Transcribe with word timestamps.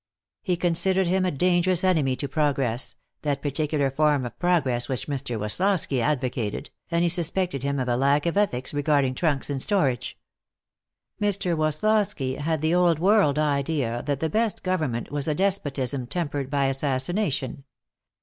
He 0.41 0.57
considered 0.57 1.05
him 1.05 1.25
a 1.25 1.29
dangerous 1.29 1.83
enemy 1.83 2.15
to 2.15 2.27
progress, 2.27 2.95
that 3.21 3.39
particular 3.43 3.91
form 3.91 4.25
of 4.25 4.39
progress 4.39 4.89
which 4.89 5.05
Mr. 5.07 5.37
Woslosky 5.37 6.01
advocated, 6.01 6.71
and 6.89 7.03
he 7.03 7.07
suspected 7.09 7.61
him 7.61 7.77
of 7.77 7.87
a 7.87 7.95
lack 7.95 8.25
of 8.25 8.35
ethics 8.35 8.73
regarding 8.73 9.13
trunks 9.13 9.47
in 9.51 9.59
storage. 9.59 10.17
Mr. 11.21 11.55
Woslosky 11.55 12.37
had 12.39 12.63
the 12.63 12.73
old 12.73 12.97
world 12.97 13.37
idea 13.37 14.01
that 14.07 14.21
the 14.21 14.27
best 14.27 14.63
government 14.63 15.11
was 15.11 15.27
a 15.27 15.35
despotism 15.35 16.07
tempered 16.07 16.49
by 16.49 16.65
assassination. 16.65 17.63